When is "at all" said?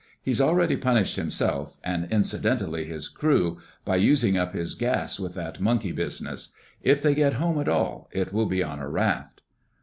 7.61-8.09